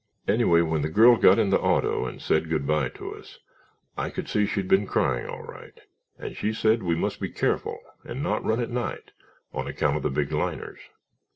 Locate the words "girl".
0.89-1.15